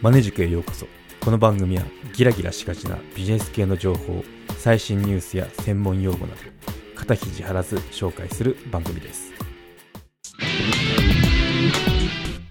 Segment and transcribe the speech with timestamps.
[0.00, 0.86] マネ塾へようこそ。
[1.20, 1.82] この番組は
[2.14, 4.22] ギラギラしがちなビジネス系の情報
[4.56, 6.40] 最新ニュースや専門用語など
[6.94, 9.32] 肩肘張らず紹介する番組です。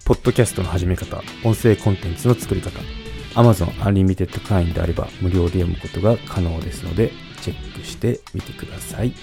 [0.04, 2.80] ポッドキャストの始め方音声コンテンツの作り方
[3.34, 9.14] Amazon Unlimited 会員であれば無料で読むことが可能ですのでチェックしてみてください。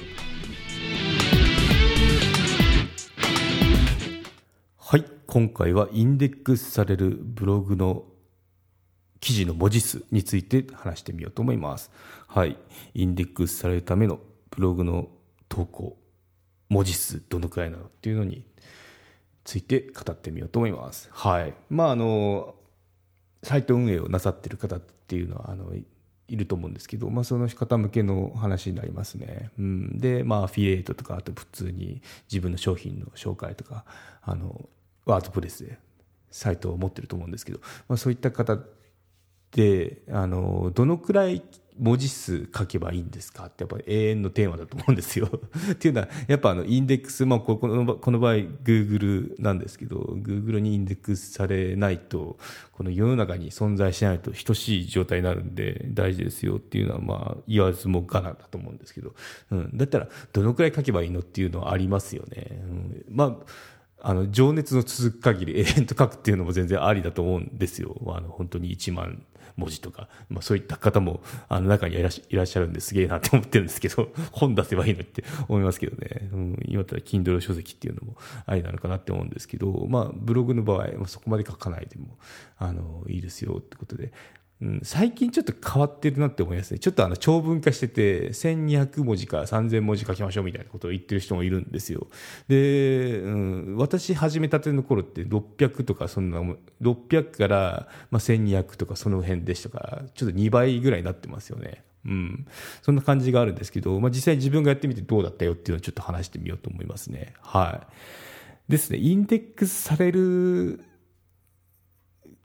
[4.80, 5.06] はい。
[5.28, 8.06] 今回はインデックスされるブログの
[9.26, 11.90] 記事の文字数について話してみようと思います。
[12.28, 12.58] はい。
[12.94, 14.20] インデックスされるための
[14.52, 15.08] ブログの
[15.50, 15.98] 投稿、
[16.70, 18.46] 文字数どのくらいなのっていうのに
[19.44, 21.10] ついて語ってみようと思います。
[21.12, 21.56] はい。
[21.72, 22.54] まあ、あの、
[23.42, 29.50] サイト運営をなさってる方っていうのは、あの、いると思うんですけど、まあ、その方向けの話になりますね。
[29.58, 33.86] うん、で、まあ、アフィリエイトとか、あと普通に自分の商品の紹介とか、
[34.22, 34.70] あの、
[35.06, 35.80] ワードプレスで
[36.30, 38.60] サイトを持ってると思うんですけど、まあ、そういった方
[39.56, 41.42] であのどのくらい
[41.78, 43.46] 文字数書けばいいんですか？
[43.46, 45.30] ってやっぱり永遠のテーマだと思うんですよ。
[45.72, 52.38] っていうのはやっぱあのインデックス、まあ、このこの場合 Google なんですけど Google にインデックスされないと
[52.74, 59.14] この世の中に存在しないと等しい状態になるんで大事ですよっていうのはまあ言わずもがなだと思うんですけど、
[59.52, 62.48] うん、だったらどのくらい書けばいいのっていうのはありますよね。
[62.52, 63.46] うん、まあ
[64.08, 67.96] あの情熱の続く限り永遠と書くっていうのも全然ありだと思うんですよ。
[68.16, 69.24] あの本当に1万
[69.58, 76.30] 文字とか、まあ、そういった方もあの中にいらっしゃるんですげえなって思ってるんですけど、 本出せばいいのって思いますけどね。
[76.32, 82.18] うん、今だったら Kindle 書籍っていうのもありなのかなって思うんですけど、まあブログの場合、そこまで書かないでも
[82.58, 84.12] あのいいですよってことで、
[84.64, 86.80] ん、最近ちょっと変わってるなって思いますね。
[86.80, 92.08] ちょっとあの長文化してて、1200文字か3000文字書きましょうみたいなことを言ってる人もいるんですよ。
[92.48, 96.40] で、うん、私始めたての頃って600とかそんな、
[96.82, 101.84] 600からまあ1200とかその辺でしたから、ちょっと2倍ぐらいになってますよね。
[102.06, 102.48] うん。
[102.82, 107.34] そんな感じがあるんですけど、まあ実際自分がやってみてどうだったよっていうのをちょっと話してみようと思いますね。
[107.42, 107.82] は
[108.70, 108.72] い。
[108.72, 110.82] ですね、インデックスされる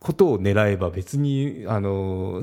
[0.00, 2.42] ことを狙えば別に、あの、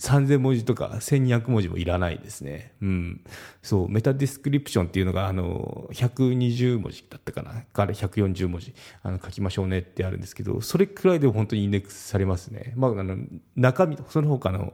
[0.00, 2.72] 3000文字とか1200文字もいらないですね。
[2.80, 3.24] うん。
[3.62, 12.72] そう、メタディスクリプションっていうのが、あの、120文字だったかなから140文字、あの、書きましょうねってあるんですけど、それくらいで本当にインデックスされますね。
[12.76, 13.16] まあ、あの、
[13.56, 14.72] 中身、その他の、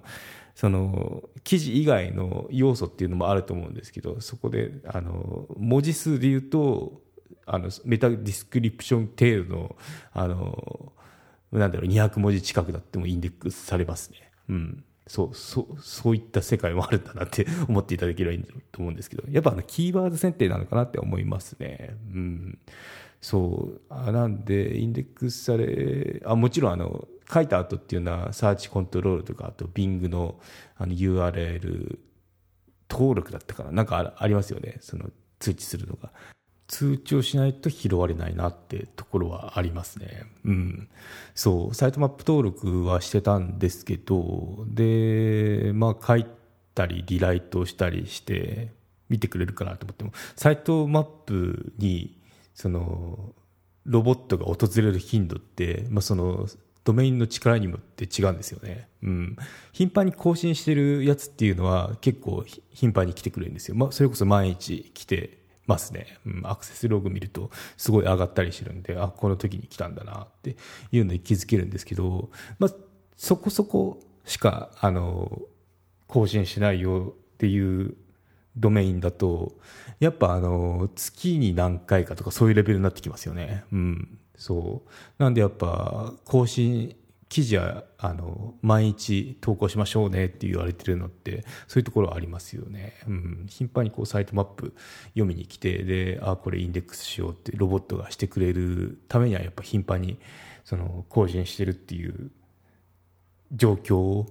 [0.54, 7.02] その、記事以外の要素っていうのもあると思うんですけど、そこで、あの、文字数で言うと、
[7.46, 9.76] あの、メタディスクリプション程度の、
[10.12, 10.92] あの、
[11.58, 14.30] なんだろう、200文字近くだってもインデックスされますね。
[14.48, 14.84] うん。
[15.06, 21.96] そう、そう、そういった世界もあるんだなって 思っていただければいいと思うんですけど、やっぱあの、キーワード選定なのかなって思いますね。
[22.12, 22.58] うん。
[23.20, 23.80] そう。
[23.88, 30.40] あなんで、インデックスされ、あ、もちろんあの、書いた後っていうのは、サーチコンソールとか、あと、Bing の
[30.76, 31.98] あの URL
[32.88, 34.76] 登録だったかななんかありますよね。
[34.80, 36.12] その、通知するのが。
[36.68, 40.24] 通知をしないと拾われないなってところはありますね。
[40.44, 40.88] うん。
[41.34, 46.26] そう、サイトマップ登録はしてたんですけど、で、まあ書い
[46.74, 48.72] たりリライトしたりして
[49.08, 52.18] 見てくれるかなと思っても、サイトマップに、
[52.54, 53.34] その、
[53.84, 56.48] ロボットが訪れる頻度って、まあその、
[56.82, 58.88] ドメインの力にもって違うんですよね。
[59.02, 59.36] うん。
[59.72, 63.74] 頻繁に更新してるやつっていうのは結構頻繁に来てくれるんですよ。
[63.74, 70.56] まあ、それこそ毎日来てますね、うん、アクセスログ見るとすごい上がったりしてるんであこの時に来たんだなって
[70.92, 72.70] いうので気づけるんですけど、まあ、
[73.16, 75.42] そこそこしかあの
[76.06, 77.96] 更新しないよっていう
[78.56, 79.52] ドメインだと
[80.00, 83.64] やっぱあの月に何回かとかそういうレベルになってきますよね。
[83.72, 85.22] うん、そう。
[85.22, 86.96] なんでやっぱ更新
[87.28, 94.74] 記事はあの毎日投稿しましょうねって言われてるのってそういうところありますよね、うん、頻繁にこうサイトマップ
[95.08, 100.18] 読みに来てであこれインデックスしようってロボットがしてくれるためにはやっぱ頻繁に
[100.64, 102.30] その更新してるっていう
[103.52, 104.26] 状況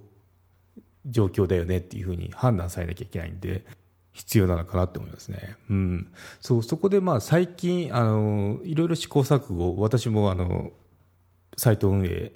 [1.05, 3.65] 状況だよねっていうふうに判断されなきゃいけないんで
[4.13, 5.57] 必要なのかなって思いますね。
[5.69, 6.07] うん。
[6.39, 10.71] そう、そこでまあ最近、あの、いろいろ試行錯誤、私もあの、
[11.57, 12.31] サイト運営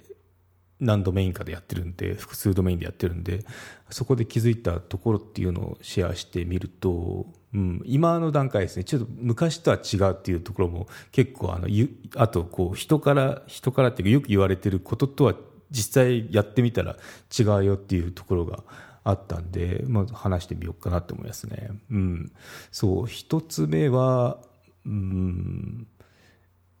[0.80, 3.44] 何ドメインかでやってるんで複数ドメインでやってるんで
[3.90, 11.68] そこで気づいたところっていうのをシェアしてみると、うん、今の段階ですねちょっと昔とは違うっていうところも結構あの
[12.16, 15.34] あとこう人から人からっていうかよく言われてることとは
[15.70, 16.96] 実際やってみたら
[17.38, 18.64] 違うよっていうところが
[19.04, 21.70] あったんで、まず話してみようかなと思いますね。
[21.90, 22.32] うん。
[22.70, 24.38] そう、一つ目は、
[24.84, 25.86] うん、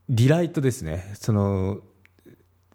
[0.08, 1.12] リライトですね。
[1.14, 1.80] その、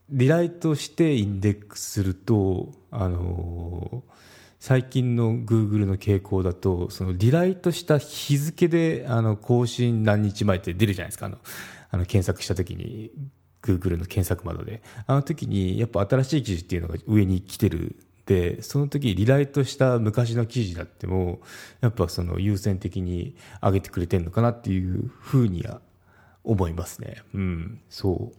[0.10, 4.16] リライトしてインデックスすると、あのー
[4.57, 11.28] 最近の Google の傾向だと、そのリライトした日付で、あの、更新何日前って出るじゃないですか。
[11.28, 11.38] あの、
[11.92, 13.12] あの検索した時に、
[13.62, 14.81] Google の検索窓で。
[15.06, 21.42] あの時に、やっぱ新しい記事っていうのが上に来てるで、その時リライトした昔の記事だっても、
[21.81, 25.81] やっぱその優先的に上げてくれてるのかなっていうふうには
[26.44, 27.22] 思いますね。
[27.34, 28.38] うん、そう。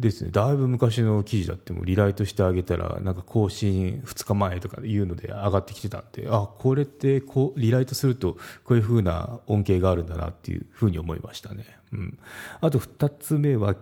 [0.00, 11.66] ですね、だいぶ昔の記事だってもリライトしてあげたら、なんか更新2日前とかいうので上がってきてたんで、あ、これってこうリライトするとこういう風な恩恵があるんだなっていうふうに思いましたね。
[11.92, 12.18] うん。
[12.62, 13.76] あと2つ目は、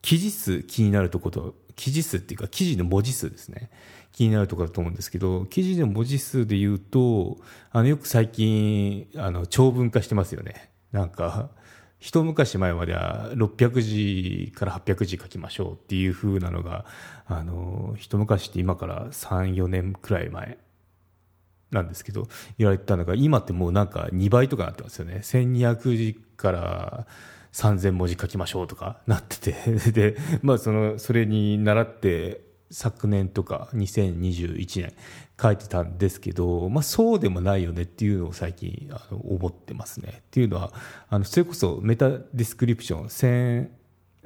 [0.00, 3.70] 記事数気になるところ、記事数っていうか記事の文字数ですね。
[4.12, 7.38] 気になるところだと思うんですけど、記事の文字数で言うと、
[7.72, 10.70] あの、よく最近、あの、長文化してますよね。
[10.92, 11.50] なんか、
[12.04, 16.84] 一昔前までは600字から800字書きましょうっていう風なのが、
[17.24, 20.58] あの、一昔って今から3、4年くらい前
[21.70, 22.28] なんですけど、
[22.58, 25.20] 言われてたのが、今ってもうなんか2倍とかなってますよね。
[25.22, 27.06] 1200字から
[27.54, 32.42] 3000文字書きましょうとかなってて、で、まあその、それに倣って、
[32.74, 34.92] 昨年とか2021年
[35.40, 40.14] 書いてたんですけど、まあ、そうでもないよねっていうのを最近あの思ってますね。
[40.18, 40.72] っていうのは
[41.08, 43.08] あのそれこそメタディスクリプション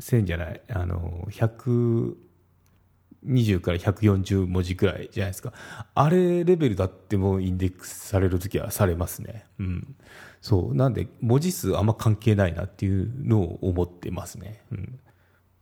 [0.00, 5.52] 1000じゃないあの120から140文字くらいじゃないですか
[5.94, 9.44] あれレベルだってもインデックスされるときはされますね。
[9.58, 9.94] うん、
[10.40, 14.62] そうなんで文字数あんま関係ないなっていうのを思ってますね。
[14.72, 14.98] うん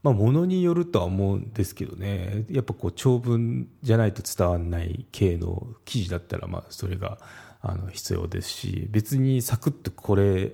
[0.07, 7.19] まあ、ものによるとは思うんですけどね、やっぱこう長文じゃないと伝わらない系の記事だったら、まあそれが
[7.59, 10.53] あの必要ですし、別にサクッとこれ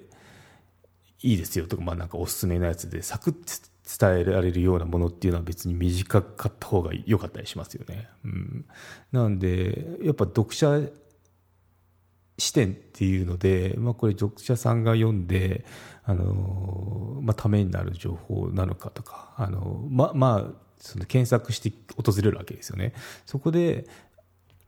[1.22, 3.42] いいですよとか、まあなんかおすすめのやつで、サクッと
[4.00, 8.10] 伝えられるようなものっていうのは別に短かった方が良かったりしますよね。
[8.26, 8.66] うん。
[9.12, 10.82] なんで、やっぱ読者
[12.38, 15.66] 視点っていうので、まあこれ読者さんが読んで、
[16.04, 22.94] あのまあ、ためになる情報なのかとか、あのままあ、その検索して訪れるわけですよね。
[23.26, 23.88] そこで、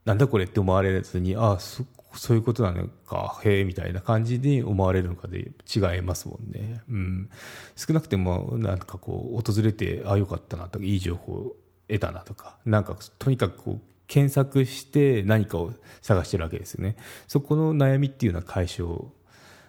[0.06, 1.84] なんだこれって思われずに、ああ、そ
[2.18, 6.82] そういうことなのか、へえ、みたいな感じに思われるのかで違いますもんね。
[6.90, 7.30] うん。
[7.76, 11.56] 少なくても、なんかこう、訪れて、ああ、よかったなとか、いい情報を
[11.88, 16.96] 得たなとか、なんか、とにかくこう、検索して何かを探してるわけですよね。
[17.28, 19.06] そこの悩みっていうのは解消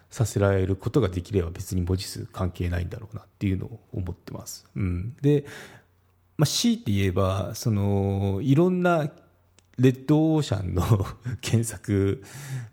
[0.09, 4.65] させられることができれば別に文字数関係ないんだろうなっていうのを思ってます。
[4.75, 5.45] うん、で、
[6.37, 9.11] まあ、強いて言えばそのいろんな
[9.77, 10.83] レッドオーシャンの
[11.41, 12.23] 検索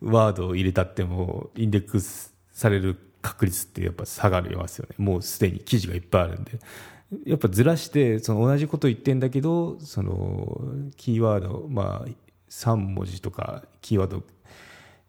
[0.00, 6.52] ワードを入れたってもインデックスされる確率ってやっぱ下がりますよねもうすでに記事がいっぱいあるんで
[7.26, 10.60] やっぱずらしてその同じこと言ってんだけどその
[10.96, 12.08] キーワードまあ
[12.50, 14.22] 3文字とかキーワード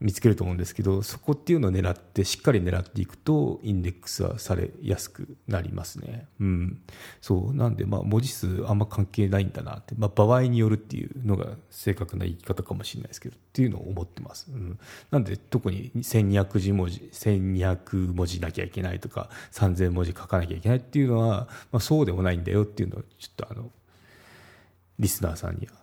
[0.06, 6.28] 見つけると思うんですけどそこっていうのを狙ってしっかり狙っていくとインデックスはされやすくなりますね。
[6.40, 6.81] うん、
[7.22, 14.46] そうなんでまあ文字数あんま関係ないんだなって、まあ、場合によるっていうのが正確な言い方かもしれないですけどっていうのを思ってます。
[14.52, 14.80] うん、
[15.10, 23.72] なんで特に1200字文字1200文字なきゃいけないとか3000文字書かなきゃいけないっていうのは、まあ、そうでもないんだよっていうのをちょっとあの
[25.00, 25.74] リスナーさんには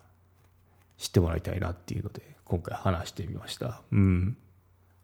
[0.97, 3.80] 知ってもらいたいなっていうので今回話してみました。
[3.90, 4.37] うん。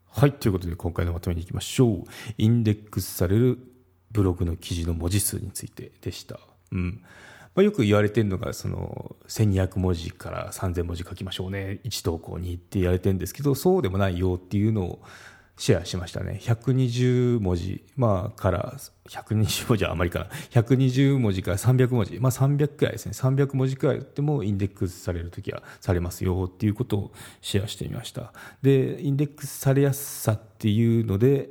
[0.07, 0.33] はい。
[0.33, 2.03] ということで今回のまとめにいきましょう。
[2.37, 3.57] インデックスされる
[4.11, 6.39] ブログの記事の文字数についてでした。
[6.71, 7.01] うん。
[7.55, 11.79] まあ、よく言われてるのが、その、1200文字から3000文字書きましょうね。
[11.85, 14.99] 1投稿にって言われてるんですけど、そうでもないよっていうのを
[15.59, 16.39] シェアしましたね。
[16.41, 18.75] 120文字、まあ、から、
[19.09, 20.25] 120文字はあまりかな。
[20.51, 23.11] 120文字から300文字、まあ300くらいですね。
[23.11, 27.11] 300文字くらいでもインデックスされる時はされますよっていうことを
[27.41, 28.31] シェアしてみました。
[28.61, 31.49] で、インデックスされやすさっていうので、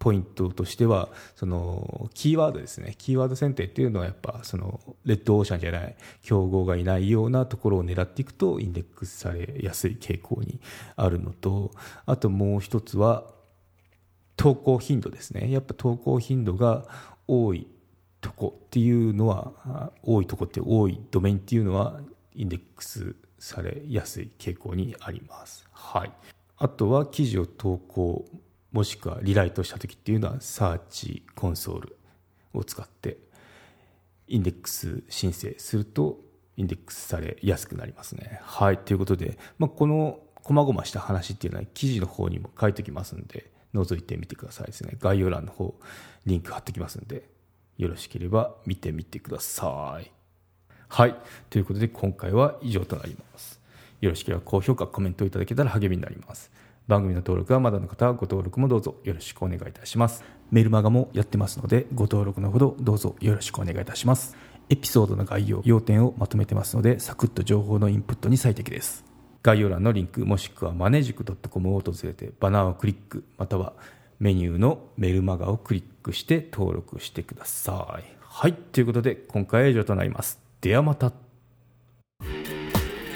[0.00, 2.94] ポイントとしてはそのキーワードですね。
[2.96, 10.58] キーワード選定っていうのはやっぱそのレッドオーシャンじゃない競合がいないようなところを狙っていくとインデックスされやすい傾向に
[10.96, 11.72] あるのと
[12.06, 13.24] あともう一つは
[14.36, 15.52] 投稿頻度ですね。
[15.52, 16.86] やっぱ投稿頻度が
[17.28, 17.66] 多い
[18.22, 22.00] とこっていうのは多いとこって多いドメインっていうのは
[22.34, 25.66] インデックスされやすい傾向にあります。
[25.72, 26.12] はい、
[26.56, 28.24] あとは記事を投稿
[28.72, 31.96] もしくはリライトした時っていうのはサーチコンソール
[32.54, 33.18] を使って
[34.28, 36.20] インデックス申請すると
[36.56, 38.40] インデックスされやすくなりますね。
[38.42, 38.78] はい。
[38.78, 44.96] ということで、まあ、この細々した話っていうのは記事の方にも書いておきますんで、覗いてみてくださいですね。
[45.00, 45.74] 概要欄の方、
[46.26, 47.28] リンク貼っておきますんで、
[47.78, 50.10] よろしければ見てみてください。
[50.88, 51.14] はい。
[51.48, 53.60] ということで今回は以上となります。
[54.00, 56.50] よろしければ高評価、コメントいただけたら励みになります。
[56.90, 60.24] 番組の登録はまだの方はご登録もどうぞよろしくお願いいたします。
[60.50, 64.36] メルマガもやってますのでご登録のほどどうぞよろしくお願いいたします。
[64.68, 69.04] エピソードの概要、要点をまとめてますのでサクッと情報のインプットに最適です。
[69.42, 73.72] 概要欄のリンクもしくはマネジク .com を訪れてバナーをクリックまたは
[74.18, 78.04] メニューのメルマガをクリックして登録してください。
[78.20, 78.52] はい。
[78.52, 80.40] ということで今回は以上となります。
[80.60, 81.12] ではまた。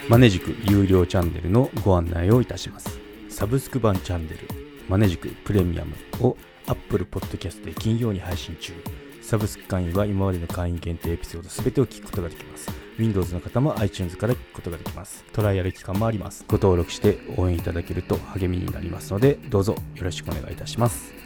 [0.09, 3.04] マネジク有料チャンネルのご案内をいたします。
[3.35, 4.38] サブスク版チャンネル
[4.88, 6.37] マネジクプレミアムを
[6.69, 8.73] Apple Podcast で金曜に配信中。
[9.23, 12.71] サブスク会員は今までの会員限定エピソード全てを聞くことができます。
[12.97, 15.25] Windows の方も iTunes から聞くことができます。
[15.33, 16.45] トライアル期間もあります。
[16.47, 21.24] ご登録して応援いただけると励みになりますので、どうぞよろしくお願いいたします。